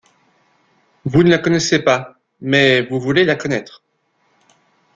[1.05, 3.83] vous ne la connaissez pas, mais vous voulez la connaître.